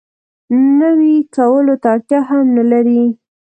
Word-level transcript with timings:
نوي 0.79 1.15
کولو 1.35 1.73
ته 1.81 1.87
اړتیا 1.93 2.19
هم 2.29 2.41
نه 2.57 2.63
لري. 2.71 3.03